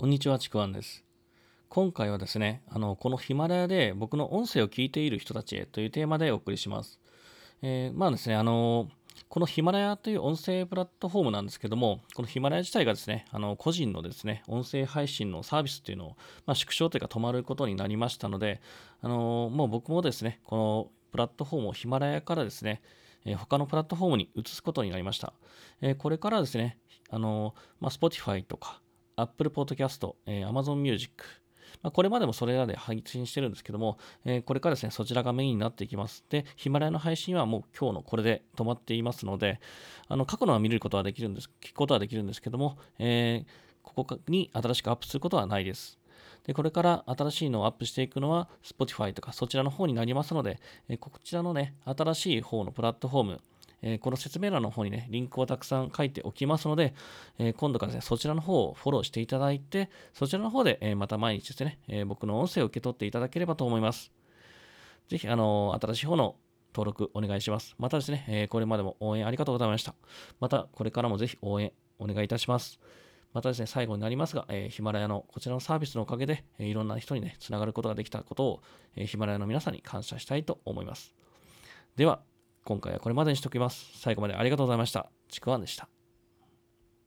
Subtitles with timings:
[0.00, 1.04] こんにちは、ちくわんです。
[1.68, 7.00] 今回はですね、あの、このヒマラヤで僕の音声を聞いている人たちへというテーマでお送りします。
[7.62, 8.88] えーまあですね、あの、
[9.28, 18.60] このヒマラヤという音声プラットフォームなんですけども、このヒマラヤ自体がですね、あの、個人のですね、音声配信のサービスっていうのを、まあ、縮小というか止まることになりましたので、
[19.00, 22.82] あの、もう僕もですね、このプラットフォームをヒマラヤからですね、
[23.24, 25.32] え他のプラットフォームに移すことになりました。
[25.80, 26.78] えこれからですね、
[27.10, 28.80] あの、まあ、Spotify とか、
[29.20, 31.24] Apple Podcast、えー Amazon Music、
[31.82, 36.24] まあ、これまでもそれらで配信してるんですけども、えーこれからですね、そちらがメインになっていきます。
[36.28, 39.60] で、ヒマラヤの配信はもう今日のこれで止まっていますので、
[40.08, 45.98] あの過去のは見ることはできるんです、聞くことはできるんですけども、えーここに新しくアップすることはないです。
[46.44, 53.40] で、これから新しいのをアップしていくのは Spotify とかそちらの方になりますので、えこちらのね、新しい方のプラットフォーム、
[53.82, 56.94] えーこの説明欄の方にね、リンクをたくさん書いておきますので、
[57.38, 64.12] えー今度からですね、そちらの方をフォローしていただいて、そちらの方で、えまた毎日ですね、え僕の音声を受け取っていただければと思います。
[65.08, 66.36] ぜひ、あの新しい方の
[66.74, 67.74] 登録お願いします。
[67.78, 69.94] またですね、えこれまでも応援ありがとうございました。
[70.40, 72.78] また、これからもぜひ応援お願いいたします。
[73.32, 78.62] またですね、最後になりますが、えーヒマラヤのこちらのサービスのおかげで、えーいろんな人にね、つながることができたことを、
[78.96, 81.14] えーヒマラヤの皆さんに感謝したいと思います。
[81.96, 82.20] では、
[82.68, 83.86] 今回はこれまでにしておきます。
[83.94, 85.10] 最後までありがとうございました。
[85.30, 85.88] ちくわんでした。